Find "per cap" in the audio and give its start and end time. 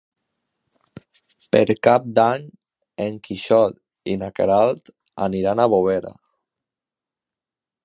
1.55-2.07